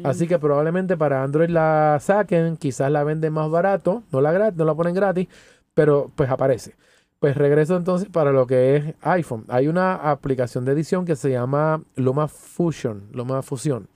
Así 0.02 0.26
que 0.26 0.36
probablemente 0.36 0.96
para 0.96 1.22
Android 1.22 1.48
la 1.48 1.98
saquen, 2.00 2.56
quizás 2.56 2.90
la 2.90 3.04
venden 3.04 3.32
más 3.32 3.48
barato, 3.52 4.02
no 4.10 4.20
la, 4.20 4.50
no 4.50 4.64
la 4.64 4.74
ponen 4.74 4.96
gratis, 4.96 5.28
pero 5.74 6.10
pues 6.16 6.28
aparece. 6.28 6.74
Pues 7.20 7.36
regreso 7.36 7.76
entonces 7.76 8.08
para 8.08 8.32
lo 8.32 8.48
que 8.48 8.74
es 8.74 8.94
iPhone. 9.02 9.44
Hay 9.46 9.68
una 9.68 9.94
aplicación 9.94 10.64
de 10.64 10.72
edición 10.72 11.04
que 11.04 11.14
se 11.14 11.30
llama 11.30 11.80
Luma 11.94 12.26
Fusion, 12.26 13.04
Luma 13.12 13.42
Fusión. 13.42 13.86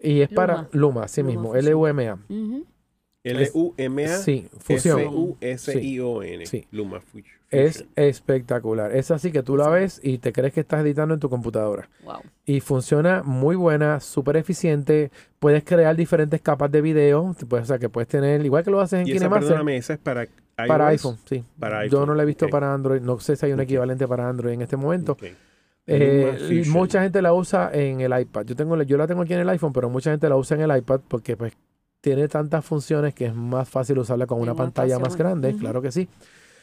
Y 0.00 0.22
es 0.22 0.30
para 0.30 0.68
Luma, 0.72 1.06
sí 1.06 1.22
mismo, 1.22 1.54
L-U-M-A. 1.54 2.18
L-U-M-A. 3.24 4.16
Sí, 4.16 4.48
fusión. 4.58 5.00
F-U-S-I-O-N. 5.00 6.46
Sí. 6.46 6.66
Luma 6.70 7.00
Fusion. 7.00 7.37
Es 7.50 7.86
espectacular. 7.96 8.94
Es 8.94 9.10
así 9.10 9.32
que 9.32 9.42
tú 9.42 9.56
la 9.56 9.68
ves 9.68 10.00
y 10.02 10.18
te 10.18 10.32
crees 10.32 10.52
que 10.52 10.60
estás 10.60 10.82
editando 10.82 11.14
en 11.14 11.20
tu 11.20 11.30
computadora. 11.30 11.88
Wow. 12.04 12.20
Y 12.44 12.60
funciona 12.60 13.22
muy 13.22 13.56
buena, 13.56 14.00
súper 14.00 14.36
eficiente. 14.36 15.10
Puedes 15.38 15.64
crear 15.64 15.96
diferentes 15.96 16.40
capas 16.42 16.70
de 16.70 16.82
video. 16.82 17.34
o 17.48 17.64
sea, 17.64 17.78
que 17.78 17.88
puedes 17.88 18.08
tener, 18.08 18.44
igual 18.44 18.64
que 18.64 18.70
lo 18.70 18.80
haces 18.80 19.00
en 19.00 19.08
¿Y 19.08 19.12
KineMaster. 19.12 19.68
Esa, 19.70 19.94
es 19.94 19.98
para 19.98 20.26
Para 20.54 20.88
iPhone, 20.88 21.16
sí. 21.24 21.42
Para 21.58 21.86
Yo 21.86 22.04
no 22.04 22.14
la 22.14 22.22
he 22.22 22.26
visto 22.26 22.48
para 22.48 22.74
Android. 22.74 23.00
No 23.00 23.18
sé 23.18 23.36
si 23.36 23.46
hay 23.46 23.52
un 23.52 23.60
equivalente 23.60 24.06
para 24.06 24.28
Android 24.28 24.52
en 24.52 24.62
este 24.62 24.76
momento. 24.76 25.16
Eh, 25.90 26.64
mucha 26.68 27.02
gente 27.02 27.22
la 27.22 27.32
usa 27.32 27.70
en 27.72 28.02
el 28.02 28.18
iPad. 28.18 28.44
Yo 28.44 28.54
tengo, 28.54 28.80
yo 28.82 28.98
la 28.98 29.06
tengo 29.06 29.22
aquí 29.22 29.32
en 29.32 29.40
el 29.40 29.48
iPhone, 29.48 29.72
pero 29.72 29.88
mucha 29.88 30.10
gente 30.10 30.28
la 30.28 30.36
usa 30.36 30.54
en 30.56 30.70
el 30.70 30.76
iPad 30.76 31.00
porque 31.08 31.34
pues 31.34 31.54
tiene 32.02 32.28
tantas 32.28 32.62
funciones 32.64 33.14
que 33.14 33.26
es 33.26 33.34
más 33.34 33.68
fácil 33.68 33.98
usarla 33.98 34.26
con 34.26 34.38
una 34.38 34.54
pantalla 34.54 34.98
más 34.98 35.16
grande, 35.16 35.56
claro 35.56 35.80
que 35.80 35.90
sí. 35.90 36.08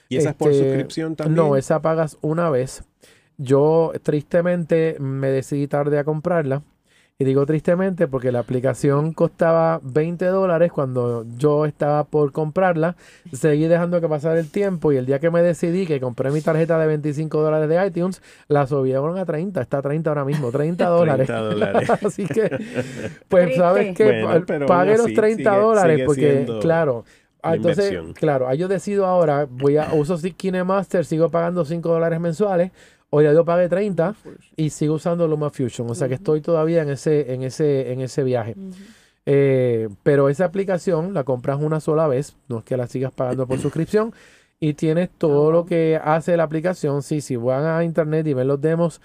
¿Y 0.10 0.18
esa 0.18 0.30
es 0.30 0.36
por 0.36 0.52
este, 0.52 0.64
suscripción 0.64 1.16
también? 1.16 1.36
No, 1.36 1.56
esa 1.56 1.82
pagas 1.82 2.18
una 2.22 2.50
vez. 2.50 2.84
Yo 3.38 3.92
tristemente 4.04 4.98
me 5.00 5.28
decidí 5.28 5.68
tarde 5.68 6.00
a 6.00 6.06
comprarla 6.06 6.62
Y 7.18 7.26
digo 7.26 7.46
tristemente 7.46 8.08
porque 8.08 8.32
la 8.32 8.40
aplicación 8.40 9.12
costaba 9.14 9.82
20 9.84 10.26
dólares 10.28 10.72
cuando 10.72 11.26
yo 11.38 11.66
estaba 11.66 12.06
por 12.06 12.32
comprarla. 12.32 12.96
Seguí 13.34 13.68
dejando 13.68 14.00
que 14.00 14.08
pasara 14.08 14.40
el 14.40 14.50
tiempo 14.50 14.94
y 14.94 14.98
el 14.98 15.06
día 15.06 15.20
que 15.20 15.32
me 15.32 15.42
decidí 15.42 15.86
que 15.86 16.00
compré 16.00 16.32
mi 16.32 16.42
tarjeta 16.42 16.80
de 16.80 16.88
25 16.88 17.42
dólares 17.42 17.68
de 17.68 17.88
iTunes, 17.88 18.22
la 18.48 18.68
subieron 18.68 19.18
a 19.18 19.26
30. 19.26 19.62
Está 19.62 19.80
a 19.80 19.82
30 19.82 20.10
ahora 20.10 20.24
mismo, 20.24 20.52
30 20.52 20.86
dólares. 20.90 21.28
30 21.28 21.44
dólares. 21.44 21.90
Así 22.06 22.26
que, 22.26 22.58
pues, 23.28 23.56
¿sabes 23.58 23.96
qué? 23.98 24.26
Pague 24.66 24.98
los 24.98 25.14
30 25.14 25.58
dólares 25.58 26.04
porque, 26.06 26.46
claro. 26.62 27.04
Entonces, 27.54 27.98
claro, 28.14 28.52
yo 28.54 28.68
decido 28.68 29.06
ahora, 29.06 29.48
voy 29.50 29.78
a 29.78 29.94
uso 29.94 30.18
KineMaster, 30.18 31.06
sigo 31.06 31.30
pagando 31.30 31.66
5 31.66 31.88
dólares 31.90 32.20
mensuales 32.20 32.72
o 33.10 33.22
ya 33.22 33.32
yo 33.34 33.46
pagué 33.46 33.70
30 33.70 34.16
y 34.56 34.70
sigo 34.72 34.96
usando 34.96 35.28
Luma 35.28 35.50
Fusion. 35.50 35.90
O 35.90 35.96
sea 35.96 36.08
que 36.08 36.16
estoy 36.16 36.42
todavía 36.42 36.82
en 36.82 36.90
ese, 36.90 37.34
en 37.34 37.44
ese, 37.44 37.92
en 37.94 38.02
ese 38.02 38.24
viaje. 38.24 38.56
Eh, 39.26 39.90
pero 40.04 40.30
esa 40.30 40.46
aplicación 40.46 41.14
la 41.14 41.24
compras 41.24 41.60
una 41.62 41.80
sola 41.80 42.08
vez, 42.08 42.36
no 42.48 42.60
es 42.60 42.66
que 42.66 42.78
la 42.78 42.88
sigas 42.88 43.12
pagando 43.12 43.48
por 43.48 43.60
suscripción. 43.60 44.14
Y 44.60 44.74
tienes 44.74 45.10
todo 45.18 45.52
lo 45.52 45.66
que 45.66 46.00
hace 46.02 46.38
la 46.38 46.44
aplicación. 46.44 47.04
Sí, 47.04 47.22
si 47.22 47.36
van 47.36 47.66
a 47.66 47.84
internet 47.84 48.26
y 48.28 48.34
ven 48.34 48.48
los 48.48 48.62
demos, 48.62 49.02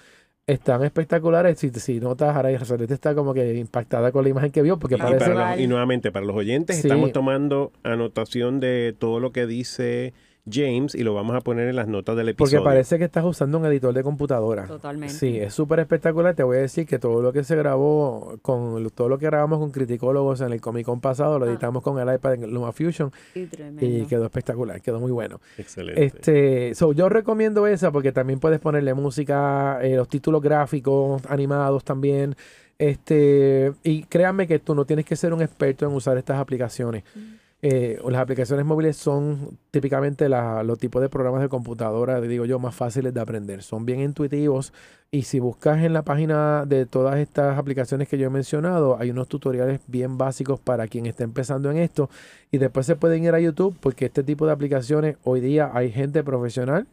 están 0.47 0.83
espectaculares. 0.83 1.59
Si, 1.59 1.69
si 1.69 1.99
notas, 1.99 2.35
ahora 2.35 2.51
está 2.51 3.15
como 3.15 3.33
que 3.33 3.55
impactada 3.55 4.11
con 4.11 4.23
la 4.23 4.29
imagen 4.29 4.51
que 4.51 4.61
vio, 4.61 4.77
porque 4.77 4.97
parece... 4.97 5.61
Y, 5.61 5.67
nuevamente, 5.67 6.11
para 6.11 6.25
los 6.25 6.35
oyentes, 6.35 6.83
estamos 6.83 7.11
tomando 7.11 7.71
anotación 7.83 8.59
de 8.59 8.95
todo 8.97 9.19
lo 9.19 9.31
que 9.31 9.45
dice 9.45 10.13
James 10.49 10.95
y 10.95 11.03
lo 11.03 11.13
vamos 11.13 11.35
a 11.35 11.41
poner 11.41 11.67
en 11.67 11.75
las 11.75 11.87
notas 11.87 12.15
del 12.15 12.29
episodio. 12.29 12.59
Porque 12.59 12.69
parece 12.69 12.97
que 12.97 13.03
estás 13.03 13.23
usando 13.23 13.59
un 13.59 13.65
editor 13.65 13.93
de 13.93 14.03
computadora. 14.03 14.65
Totalmente. 14.65 15.13
Sí, 15.13 15.37
es 15.37 15.53
súper 15.53 15.79
espectacular. 15.79 16.35
Te 16.35 16.43
voy 16.43 16.57
a 16.57 16.61
decir 16.61 16.87
que 16.87 16.99
todo 16.99 17.21
lo 17.21 17.31
que 17.31 17.43
se 17.43 17.55
grabó, 17.55 18.37
con 18.41 18.89
todo 18.91 19.09
lo 19.09 19.17
que 19.17 19.27
grabamos 19.27 19.59
con 19.59 19.71
criticólogos 19.71 20.41
en 20.41 20.51
el 20.51 20.61
Comic 20.61 20.85
Con 20.85 20.99
pasado, 20.99 21.37
lo 21.37 21.45
ah. 21.45 21.49
editamos 21.49 21.83
con 21.83 21.99
el 21.99 22.13
iPad 22.13 22.35
en 22.35 22.51
LumaFusion. 22.51 23.11
Y, 23.35 23.47
y 23.85 24.05
quedó 24.05 24.25
espectacular, 24.25 24.81
quedó 24.81 24.99
muy 24.99 25.11
bueno. 25.11 25.39
Excelente. 25.57 26.03
Este, 26.03 26.75
so, 26.75 26.93
yo 26.93 27.09
recomiendo 27.09 27.67
esa 27.67 27.91
porque 27.91 28.11
también 28.11 28.39
puedes 28.39 28.59
ponerle 28.59 28.93
música, 28.93 29.79
eh, 29.81 29.95
los 29.95 30.07
títulos 30.07 30.41
gráficos, 30.41 31.21
animados 31.29 31.83
también. 31.83 32.35
Este, 32.79 33.73
y 33.83 34.03
créanme 34.03 34.47
que 34.47 34.57
tú 34.57 34.73
no 34.73 34.85
tienes 34.85 35.05
que 35.05 35.15
ser 35.15 35.33
un 35.33 35.43
experto 35.43 35.85
en 35.85 35.93
usar 35.93 36.17
estas 36.17 36.39
aplicaciones. 36.39 37.03
Mm. 37.13 37.40
Eh, 37.63 37.99
las 38.09 38.21
aplicaciones 38.21 38.65
móviles 38.65 38.97
son 38.97 39.59
típicamente 39.69 40.27
los 40.27 40.79
tipos 40.79 40.99
de 40.99 41.09
programas 41.09 41.41
de 41.41 41.49
computadora, 41.49 42.19
digo 42.19 42.45
yo, 42.45 42.57
más 42.57 42.73
fáciles 42.73 43.13
de 43.13 43.21
aprender. 43.21 43.61
Son 43.61 43.85
bien 43.85 43.99
intuitivos 43.99 44.73
y 45.11 45.23
si 45.23 45.39
buscas 45.39 45.83
en 45.83 45.93
la 45.93 46.01
página 46.01 46.65
de 46.65 46.87
todas 46.87 47.19
estas 47.19 47.59
aplicaciones 47.59 48.07
que 48.07 48.17
yo 48.17 48.27
he 48.27 48.29
mencionado, 48.31 48.97
hay 48.99 49.11
unos 49.11 49.27
tutoriales 49.27 49.79
bien 49.85 50.17
básicos 50.17 50.59
para 50.59 50.87
quien 50.87 51.05
esté 51.05 51.23
empezando 51.23 51.69
en 51.69 51.77
esto 51.77 52.09
y 52.49 52.57
después 52.57 52.87
se 52.87 52.95
pueden 52.95 53.23
ir 53.23 53.35
a 53.35 53.39
YouTube 53.39 53.77
porque 53.79 54.05
este 54.05 54.23
tipo 54.23 54.47
de 54.47 54.53
aplicaciones 54.53 55.17
hoy 55.23 55.39
día 55.39 55.69
hay 55.71 55.91
gente 55.91 56.23
profesional 56.23 56.87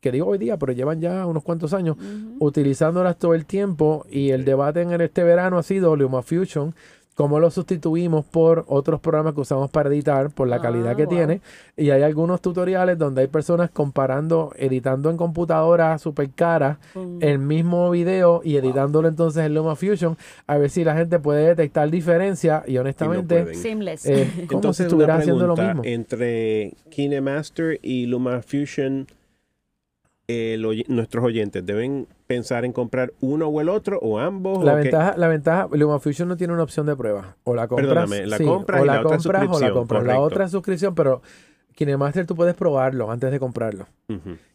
que 0.00 0.10
digo 0.10 0.26
hoy 0.26 0.38
día, 0.38 0.56
pero 0.56 0.72
llevan 0.72 1.00
ya 1.00 1.26
unos 1.26 1.42
cuantos 1.42 1.74
años 1.74 1.96
utilizándolas 2.38 3.18
todo 3.18 3.34
el 3.34 3.44
tiempo 3.44 4.06
y 4.10 4.30
el 4.30 4.44
debate 4.44 4.80
en 4.80 4.98
este 4.98 5.24
verano 5.24 5.58
ha 5.58 5.62
sido 5.62 5.94
LumaFusion 5.94 6.74
cómo 7.20 7.38
lo 7.38 7.50
sustituimos 7.50 8.24
por 8.24 8.64
otros 8.66 8.98
programas 8.98 9.34
que 9.34 9.42
usamos 9.42 9.70
para 9.70 9.90
editar, 9.90 10.30
por 10.30 10.48
la 10.48 10.58
calidad 10.58 10.96
que 10.96 11.02
ah, 11.02 11.06
tiene. 11.06 11.42
Y 11.76 11.90
hay 11.90 12.02
algunos 12.02 12.40
tutoriales 12.40 12.96
donde 12.96 13.20
hay 13.20 13.26
personas 13.26 13.68
comparando, 13.68 14.54
editando 14.56 15.10
en 15.10 15.18
computadora 15.18 15.98
super 15.98 16.30
cara 16.30 16.78
el 17.20 17.38
mismo 17.38 17.90
video 17.90 18.40
y 18.42 18.56
editándolo 18.56 19.06
entonces 19.06 19.44
en 19.44 19.52
LumaFusion, 19.52 20.16
a 20.46 20.56
ver 20.56 20.70
si 20.70 20.82
la 20.82 20.96
gente 20.96 21.18
puede 21.18 21.48
detectar 21.48 21.90
diferencia 21.90 22.62
y 22.66 22.78
honestamente 22.78 23.54
Seamless. 23.54 24.06
Eh, 24.06 24.46
como 24.48 24.72
si 24.72 24.84
estuviera 24.84 25.16
haciendo 25.16 25.46
lo 25.46 25.56
mismo. 25.56 25.82
Entre 25.84 26.72
KineMaster 26.88 27.80
y 27.82 28.06
Eh, 30.32 30.84
nuestros 30.86 31.24
oyentes 31.24 31.66
deben 31.66 32.06
pensar 32.28 32.64
en 32.64 32.72
comprar 32.72 33.12
uno 33.20 33.48
o 33.48 33.60
el 33.60 33.68
otro 33.68 33.98
o 33.98 34.20
ambos? 34.20 34.62
La 34.64 34.74
ventaja, 34.74 35.14
la 35.16 35.26
ventaja, 35.26 35.68
LumaFusion 35.72 36.28
no 36.28 36.36
tiene 36.36 36.52
una 36.52 36.62
opción 36.62 36.86
de 36.86 36.94
prueba. 36.94 37.36
O 37.42 37.54
la 37.56 37.66
compras, 37.66 38.08
la 38.08 38.38
compras 38.38 38.80
o 38.80 38.84
la, 38.84 39.02
compras 39.02 39.48
o 39.48 39.60
la 39.60 39.72
compras. 39.72 40.04
La 40.04 40.20
otra 40.20 40.48
suscripción, 40.48 40.94
pero 40.94 41.20
KineMaster 41.80 42.26
tú 42.26 42.36
puedes 42.36 42.54
probarlo 42.54 43.10
antes 43.10 43.30
de 43.30 43.40
comprarlo. 43.40 43.86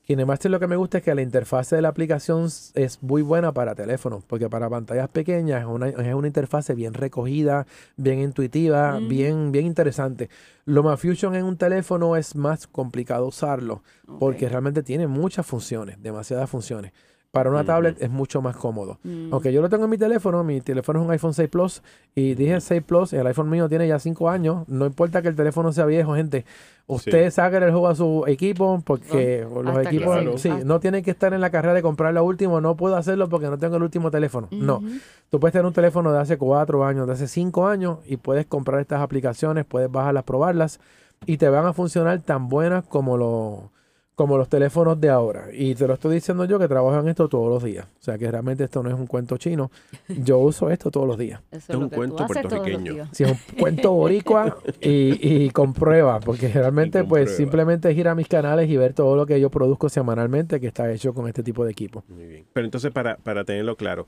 KineMaster 0.03 0.51
lo 0.51 0.59
que 0.59 0.67
me 0.67 0.75
gusta 0.75 0.99
es 0.99 1.03
que 1.03 1.15
la 1.15 1.23
interfase 1.23 1.75
de 1.75 1.81
la 1.81 1.87
aplicación 1.87 2.45
es 2.75 3.01
muy 3.01 3.23
buena 3.23 3.51
para 3.51 3.73
teléfonos, 3.73 4.23
porque 4.23 4.47
para 4.47 4.69
pantallas 4.69 5.09
pequeñas 5.09 5.61
es 5.61 5.67
una, 5.67 5.89
es 5.89 6.13
una 6.13 6.27
interfase 6.27 6.75
bien 6.75 6.93
recogida, 6.93 7.65
bien 7.97 8.19
intuitiva, 8.19 8.99
bien, 8.99 9.51
bien 9.51 9.65
interesante. 9.65 10.29
LumaFusion 10.65 11.33
en 11.33 11.45
un 11.45 11.57
teléfono 11.57 12.15
es 12.15 12.35
más 12.35 12.67
complicado 12.67 13.25
usarlo, 13.25 13.81
porque 14.19 14.47
realmente 14.47 14.83
tiene 14.83 15.07
muchas 15.07 15.47
funciones, 15.47 15.99
demasiadas 16.03 16.47
funciones. 16.47 16.91
Para 17.35 17.49
una 17.49 17.65
tablet 17.65 18.01
es 18.01 18.09
mucho 18.09 18.41
más 18.41 18.55
cómodo. 18.55 18.97
Mm. 19.03 19.33
Aunque 19.33 19.51
yo 19.51 19.61
lo 19.61 19.67
tengo 19.67 19.83
en 19.83 19.89
mi 19.89 19.97
teléfono, 19.97 20.41
mi 20.45 20.61
teléfono 20.61 21.01
es 21.01 21.05
un 21.05 21.11
iPhone 21.11 21.33
6 21.33 21.49
Plus 21.49 21.83
y 22.15 22.33
dije 22.33 22.61
6 22.61 22.81
Plus, 22.83 23.11
el 23.11 23.27
iPhone 23.27 23.49
mío 23.49 23.67
tiene 23.67 23.89
ya 23.89 23.99
5 23.99 24.29
años. 24.29 24.65
No 24.69 24.85
importa 24.85 25.21
que 25.21 25.27
el 25.27 25.35
teléfono 25.35 25.73
sea 25.73 25.85
viejo, 25.85 26.15
gente. 26.15 26.45
Usted 26.87 27.29
saque 27.31 27.57
el 27.57 27.71
juego 27.71 27.89
a 27.89 27.95
su 27.95 28.23
equipo 28.27 28.81
porque 28.85 29.45
los 29.53 29.85
equipos 29.85 30.41
sí, 30.41 30.49
no 30.63 30.79
tienen 30.79 31.03
que 31.03 31.11
estar 31.11 31.33
en 31.33 31.41
la 31.41 31.49
carrera 31.49 31.73
de 31.73 31.81
comprar 31.81 32.13
lo 32.13 32.23
último. 32.23 32.61
No 32.61 32.77
puedo 32.77 32.95
hacerlo 32.95 33.27
porque 33.27 33.47
no 33.47 33.59
tengo 33.59 33.75
el 33.75 33.83
último 33.83 34.11
teléfono. 34.11 34.47
No. 34.51 34.81
Tú 35.29 35.37
puedes 35.37 35.51
tener 35.51 35.65
un 35.65 35.73
teléfono 35.73 36.13
de 36.13 36.19
hace 36.19 36.37
4 36.37 36.85
años, 36.85 37.05
de 37.05 37.11
hace 37.11 37.27
5 37.27 37.67
años 37.67 37.97
y 38.05 38.15
puedes 38.15 38.45
comprar 38.45 38.79
estas 38.79 39.01
aplicaciones, 39.01 39.65
puedes 39.65 39.91
bajarlas, 39.91 40.23
probarlas 40.23 40.79
y 41.25 41.35
te 41.35 41.49
van 41.49 41.65
a 41.65 41.73
funcionar 41.73 42.21
tan 42.21 42.47
buenas 42.47 42.85
como 42.85 43.17
lo 43.17 43.74
como 44.15 44.37
los 44.37 44.47
teléfonos 44.47 44.99
de 44.99 45.09
ahora. 45.09 45.47
Y 45.53 45.75
te 45.75 45.87
lo 45.87 45.93
estoy 45.93 46.15
diciendo 46.15 46.45
yo 46.45 46.57
que 46.57 46.67
trabajo 46.67 46.99
en 46.99 47.09
esto 47.09 47.27
todos 47.27 47.49
los 47.49 47.63
días. 47.63 47.85
O 47.85 48.03
sea 48.03 48.17
que 48.17 48.31
realmente 48.31 48.63
esto 48.63 48.81
no 48.81 48.89
es 48.89 48.95
un 48.95 49.07
cuento 49.07 49.37
chino. 49.37 49.71
Yo 50.07 50.39
uso 50.39 50.69
esto 50.69 50.89
todos 50.89 51.07
los 51.07 51.17
días. 51.17 51.41
es, 51.51 51.69
un 51.69 51.89
cuento 51.89 52.25
puertorriqueño. 52.25 53.07
Sí, 53.11 53.23
es 53.23 53.31
un 53.31 53.57
cuento 53.59 53.91
boricua 53.91 54.57
y, 54.81 55.45
y 55.45 55.49
con 55.49 55.73
prueba. 55.73 56.19
Porque 56.21 56.47
realmente 56.47 57.03
pues 57.03 57.35
simplemente 57.35 57.91
es 57.91 57.97
ir 57.97 58.07
a 58.07 58.15
mis 58.15 58.27
canales 58.27 58.69
y 58.69 58.77
ver 58.77 58.93
todo 58.93 59.15
lo 59.15 59.25
que 59.25 59.39
yo 59.39 59.49
produzco 59.49 59.89
semanalmente 59.89 60.59
que 60.59 60.67
está 60.67 60.91
hecho 60.91 61.13
con 61.13 61.27
este 61.27 61.43
tipo 61.43 61.65
de 61.65 61.71
equipo. 61.71 62.03
Muy 62.07 62.25
bien. 62.25 62.45
Pero 62.53 62.65
entonces 62.65 62.91
para, 62.91 63.17
para 63.17 63.43
tenerlo 63.43 63.75
claro, 63.75 64.07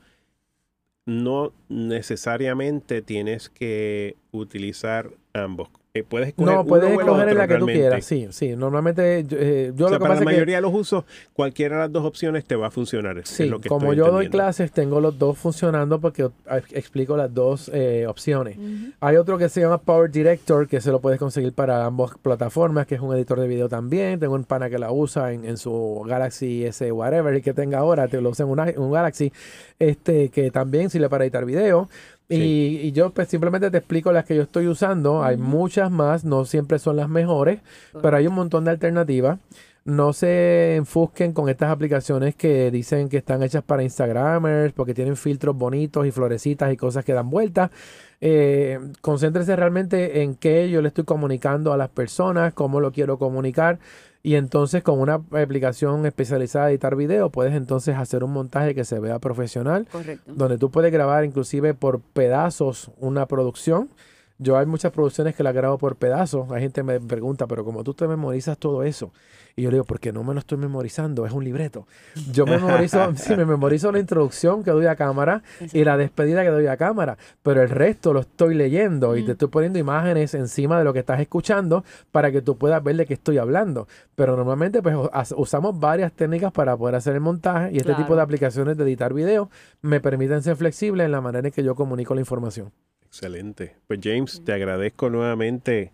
no 1.06 1.54
necesariamente 1.70 3.02
tienes 3.02 3.50
que 3.50 4.16
utilizar 4.32 5.10
ambos 5.34 5.70
puedes 6.04 6.30
escoger 6.30 6.54
No, 6.54 6.66
puedes 6.66 6.92
escoger 6.92 7.30
en 7.30 7.38
la 7.38 7.48
que 7.48 7.58
tú 7.58 7.66
quieras, 7.66 8.06
sí, 8.06 8.28
sí. 8.32 8.56
Normalmente 8.56 9.26
eh, 9.30 9.72
yo 9.76 9.90
lo 9.90 9.98
que 9.98 10.00
para 10.00 10.16
la 10.16 10.22
mayoría 10.22 10.58
de 10.58 10.62
los 10.62 10.74
usos, 10.74 11.06
cualquiera 11.34 11.76
de 11.76 11.82
las 11.84 11.92
dos 11.92 12.06
opciones 12.06 12.46
te 12.46 12.56
va 12.56 12.68
a 12.68 12.72
funcionar. 12.72 13.22
Sí, 13.26 13.50
como 13.68 13.94
yo 13.94 14.12
doy 14.12 14.30
clases, 14.30 14.72
tengo 14.72 15.02
los 15.02 15.18
dos 15.18 15.38
funcionando 15.38 16.00
porque 16.00 16.30
explico 16.72 17.18
las 17.18 17.34
dos 17.34 17.70
eh, 17.74 18.06
opciones. 18.08 18.58
Hay 19.00 19.16
otro 19.16 19.38
que 19.38 19.50
se 19.50 19.62
llama 19.62 19.78
Power 19.80 20.12
Director, 20.12 20.68
que 20.68 20.82
se 20.82 20.92
lo 20.92 21.00
puedes 21.00 21.20
conseguir 21.20 21.54
para 21.54 21.86
ambas 21.86 22.12
plataformas, 22.22 22.88
que 22.88 22.96
es 22.96 23.02
un 23.02 23.16
editor 23.16 23.40
de 23.40 23.48
video 23.48 23.70
también. 23.70 24.20
Tengo 24.20 24.36
un 24.36 24.44
pana 24.44 24.70
que 24.70 24.80
la 24.80 24.92
usa 24.92 25.34
en, 25.34 25.58
su 25.58 26.04
Galaxy 26.08 26.66
S 26.66 26.92
whatever 26.92 27.42
que 27.42 27.54
tenga 27.54 27.80
ahora, 27.80 28.08
te 28.08 28.22
lo 28.22 28.30
usa 28.30 28.46
en 28.46 28.80
un 28.80 28.92
Galaxy, 28.92 29.32
este 29.80 30.30
que 30.30 30.52
también 30.52 30.90
sirve 30.90 31.10
para 31.10 31.24
editar 31.24 31.46
video. 31.46 31.90
Y, 32.30 32.92
yo 32.92 33.12
pues 33.12 33.30
simplemente 33.30 33.72
te 33.72 33.78
explico 33.78 34.12
las 34.12 34.26
que 34.26 34.36
yo 34.36 34.44
estoy 34.44 34.68
usando. 34.68 35.24
Hay 35.24 35.38
muchas 35.38 35.92
más, 35.92 36.26
no 36.26 36.46
siempre 36.46 36.80
son 36.80 36.98
las 36.98 37.10
mejores, 37.10 37.62
pero 38.02 38.18
hay 38.18 38.28
un 38.28 38.36
montón 38.36 38.66
de 38.66 38.72
alternativas. 38.72 39.40
No 39.86 40.12
se 40.12 40.76
enfusquen 40.76 41.32
con 41.32 41.48
estas 41.48 41.72
aplicaciones 41.72 42.36
que 42.36 42.72
dicen 42.72 43.08
que 43.08 43.16
están 43.16 43.42
hechas 43.42 43.64
para 43.64 43.84
Instagramers 43.84 44.74
porque 44.74 44.94
tienen 44.94 45.16
filtros 45.16 45.56
bonitos 45.56 46.06
y 46.06 46.12
florecitas 46.12 46.74
y 46.74 46.76
cosas 46.76 47.06
que 47.06 47.14
dan 47.14 47.30
vueltas. 47.30 47.72
Eh, 48.20 48.80
concéntrese 49.00 49.56
realmente 49.56 50.24
en 50.24 50.36
qué 50.36 50.70
yo 50.70 50.82
le 50.82 50.90
estoy 50.90 51.06
comunicando 51.06 51.72
a 51.72 51.78
las 51.78 51.90
personas, 51.90 52.54
cómo 52.54 52.82
lo 52.82 52.92
quiero 52.92 53.18
comunicar. 53.18 53.80
Y 54.24 54.36
entonces 54.36 54.84
con 54.84 55.00
una 55.00 55.22
aplicación 55.32 56.06
especializada 56.06 56.66
de 56.66 56.74
editar 56.74 56.96
video 56.96 57.30
puedes 57.30 57.54
entonces 57.54 57.96
hacer 57.96 58.24
un 58.24 58.34
montaje 58.34 58.76
que 58.76 58.84
se 58.84 59.00
vea 59.00 59.20
profesional. 59.20 59.88
Correcto. 59.92 60.32
Donde 60.36 60.58
tú 60.58 60.72
puedes 60.72 60.92
grabar 60.92 61.24
inclusive 61.24 61.74
por 61.74 62.02
pedazos 62.02 62.92
una 62.98 63.26
producción. 63.28 63.90
Yo 64.40 64.58
hay 64.58 64.68
muchas 64.68 64.92
producciones 64.92 65.36
que 65.36 65.42
las 65.42 65.54
grabo 65.54 65.78
por 65.78 65.96
pedazos. 65.96 66.52
Hay 66.52 66.62
gente 66.62 66.82
que 66.82 66.84
me 66.84 67.00
pregunta, 67.00 67.48
pero 67.48 67.66
como 67.66 67.84
tú 67.84 67.94
te 67.94 68.08
memorizas 68.08 68.58
todo 68.58 68.84
eso. 68.84 69.12
Y 69.56 69.64
yo 69.64 69.72
le 69.72 69.78
digo, 69.78 69.86
porque 69.86 70.14
no 70.14 70.24
me 70.24 70.36
lo 70.36 70.40
estoy 70.40 70.60
memorizando, 70.60 71.26
es 71.26 71.34
un 71.34 71.44
libreto. 71.44 71.88
Yo 72.32 72.46
me 72.46 72.60
memorizo, 72.60 73.12
sí, 73.16 73.36
me 73.36 73.46
memorizo 73.46 73.92
la 73.92 73.98
introducción 73.98 74.64
que 74.64 74.70
doy 74.70 74.86
a 74.86 74.96
cámara 74.96 75.42
y 75.74 75.84
la 75.84 75.98
despedida 75.98 76.44
que 76.44 76.50
doy 76.50 76.68
a 76.68 76.78
cámara, 76.78 77.18
pero 77.42 77.64
el 77.64 77.70
resto 77.70 78.14
lo 78.14 78.20
estoy 78.20 78.54
leyendo 78.54 79.18
y 79.18 79.24
te 79.24 79.32
estoy 79.32 79.48
poniendo 79.48 79.80
imágenes 79.80 80.36
encima 80.36 80.78
de 80.78 80.84
lo 80.84 80.94
que 80.94 81.00
estás 81.00 81.20
escuchando 81.20 81.84
para 82.12 82.32
que 82.32 82.44
tú 82.44 82.56
puedas 82.56 82.84
ver 82.84 82.98
de 82.98 83.08
qué 83.08 83.16
estoy 83.16 83.40
hablando. 83.40 83.88
Pero 84.16 84.38
normalmente 84.38 84.84
pues 84.84 84.96
usamos 85.36 85.80
varias 85.80 86.12
técnicas 86.14 86.52
para 86.52 86.78
poder 86.78 86.94
hacer 86.94 87.16
el 87.16 87.22
montaje 87.22 87.72
y 87.74 87.78
este 87.78 87.96
tipo 87.96 88.16
de 88.16 88.22
aplicaciones 88.22 88.78
de 88.78 88.84
editar 88.84 89.12
video 89.16 89.50
me 89.82 90.00
permiten 90.00 90.44
ser 90.44 90.56
flexibles 90.56 91.06
en 91.06 91.12
la 91.12 91.22
manera 91.22 91.48
en 91.48 91.54
que 91.54 91.64
yo 91.64 91.74
comunico 91.74 92.14
la 92.14 92.22
información. 92.22 92.72
Excelente. 93.18 93.76
Pues 93.88 94.00
James, 94.04 94.44
te 94.46 94.54
agradezco 94.54 95.10
nuevamente 95.10 95.92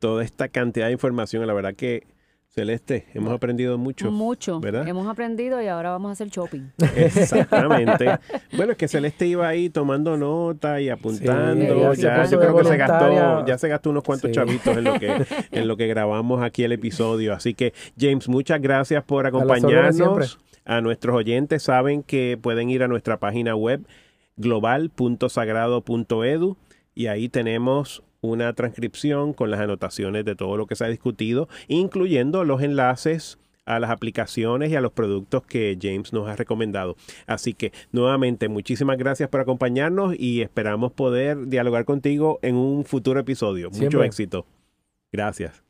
toda 0.00 0.24
esta 0.24 0.48
cantidad 0.48 0.86
de 0.86 0.92
información. 0.92 1.46
La 1.46 1.52
verdad 1.52 1.76
que 1.76 2.02
Celeste, 2.48 3.06
hemos 3.14 3.32
aprendido 3.32 3.78
mucho. 3.78 4.10
Mucho. 4.10 4.58
¿verdad? 4.58 4.88
Hemos 4.88 5.06
aprendido 5.06 5.62
y 5.62 5.68
ahora 5.68 5.90
vamos 5.90 6.08
a 6.08 6.12
hacer 6.14 6.30
shopping. 6.30 6.62
Exactamente. 6.96 8.18
bueno, 8.56 8.72
es 8.72 8.78
que 8.78 8.88
Celeste 8.88 9.28
iba 9.28 9.46
ahí 9.46 9.70
tomando 9.70 10.16
nota 10.16 10.80
y 10.80 10.88
apuntando. 10.88 11.94
ya, 11.94 12.24
yo 12.24 12.40
creo 12.40 12.56
que 12.56 12.64
se 12.64 12.76
gastó, 12.76 13.46
ya 13.46 13.56
se 13.56 13.68
gastó 13.68 13.90
unos 13.90 14.02
cuantos 14.02 14.32
chavitos 14.32 14.76
en 14.76 14.82
lo 14.82 14.98
que, 14.98 15.24
en 15.52 15.68
lo 15.68 15.76
que 15.76 15.86
grabamos 15.86 16.42
aquí 16.42 16.64
el 16.64 16.72
episodio. 16.72 17.34
Así 17.34 17.54
que, 17.54 17.72
James, 17.96 18.28
muchas 18.28 18.60
gracias 18.60 19.04
por 19.04 19.28
acompañarnos. 19.28 20.40
A, 20.64 20.78
a 20.78 20.80
nuestros 20.80 21.14
oyentes 21.14 21.62
saben 21.62 22.02
que 22.02 22.36
pueden 22.40 22.68
ir 22.68 22.82
a 22.82 22.88
nuestra 22.88 23.20
página 23.20 23.54
web 23.54 23.86
global.sagrado.edu 24.36 26.56
y 26.94 27.06
ahí 27.06 27.28
tenemos 27.28 28.02
una 28.20 28.52
transcripción 28.54 29.32
con 29.34 29.50
las 29.50 29.60
anotaciones 29.60 30.24
de 30.24 30.34
todo 30.34 30.56
lo 30.56 30.66
que 30.66 30.76
se 30.76 30.84
ha 30.84 30.88
discutido, 30.88 31.48
incluyendo 31.68 32.44
los 32.44 32.62
enlaces 32.62 33.38
a 33.66 33.78
las 33.78 33.90
aplicaciones 33.90 34.70
y 34.70 34.76
a 34.76 34.80
los 34.80 34.92
productos 34.92 35.42
que 35.46 35.78
James 35.80 36.12
nos 36.12 36.28
ha 36.28 36.36
recomendado. 36.36 36.96
Así 37.26 37.54
que 37.54 37.72
nuevamente 37.92 38.48
muchísimas 38.48 38.98
gracias 38.98 39.28
por 39.28 39.40
acompañarnos 39.40 40.14
y 40.18 40.42
esperamos 40.42 40.92
poder 40.92 41.48
dialogar 41.48 41.84
contigo 41.84 42.38
en 42.42 42.56
un 42.56 42.84
futuro 42.84 43.20
episodio. 43.20 43.70
Mucho 43.70 44.02
éxito. 44.02 44.46
Gracias. 45.12 45.63